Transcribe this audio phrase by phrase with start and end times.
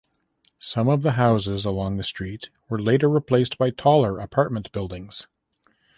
[0.57, 5.27] Some of the houses along the street were later replaced by taller apartment buildings.